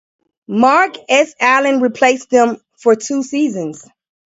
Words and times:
Mark 0.47 0.95
S. 1.09 1.35
Allen 1.39 1.79
replaced 1.79 2.31
them 2.31 2.57
for 2.75 2.95
two 2.95 3.21
seasons. 3.21 3.85